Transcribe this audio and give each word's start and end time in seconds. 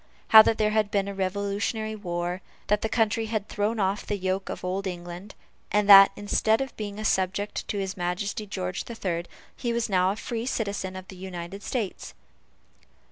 How 0.29 0.41
that 0.41 0.57
there 0.57 0.71
had 0.71 0.89
been 0.89 1.07
a 1.07 1.13
revolutionary 1.13 1.93
war 1.95 2.41
that 2.69 2.81
the 2.81 2.89
country 2.89 3.27
had 3.27 3.47
thrown 3.47 3.79
off 3.79 4.03
the 4.03 4.17
yoke 4.17 4.49
of 4.49 4.65
old 4.65 4.87
England 4.87 5.35
and 5.71 5.87
that, 5.87 6.11
instead 6.15 6.59
of 6.59 6.75
being 6.75 6.97
a 6.97 7.05
subject 7.05 7.67
to 7.67 7.77
his 7.77 7.95
Majesty 7.95 8.47
George 8.47 8.85
the 8.85 8.95
Third, 8.95 9.27
he 9.55 9.71
was 9.71 9.89
now 9.89 10.09
a 10.09 10.15
free 10.15 10.47
citizen 10.47 10.95
of 10.95 11.07
the 11.09 11.15
United 11.17 11.61
States. 11.61 12.15